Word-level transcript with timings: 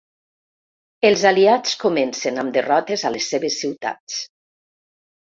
Els 1.09 1.25
aliats 1.31 1.75
comencen 1.83 2.39
amb 2.45 2.55
derrotes 2.55 3.05
a 3.05 3.13
les 3.17 3.29
seves 3.35 3.59
ciutats. 3.65 4.17